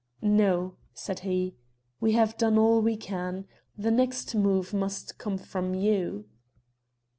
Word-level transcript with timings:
"No," 0.23 0.77
said 0.95 1.19
he. 1.19 1.53
"We 1.99 2.13
have 2.13 2.35
done 2.35 2.57
all 2.57 2.81
we 2.81 2.97
can. 2.97 3.45
The 3.77 3.91
next 3.91 4.33
move 4.33 4.73
must 4.73 5.19
come 5.19 5.37
from 5.37 5.75
you." 5.75 6.25